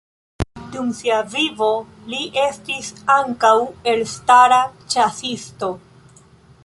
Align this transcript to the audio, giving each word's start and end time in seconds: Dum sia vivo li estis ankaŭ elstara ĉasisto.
Dum 0.75 0.87
sia 0.99 1.17
vivo 1.33 1.67
li 2.13 2.21
estis 2.45 2.89
ankaŭ 3.17 3.53
elstara 3.93 4.59
ĉasisto. 4.95 5.71